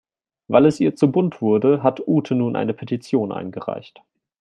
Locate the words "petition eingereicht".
2.73-4.01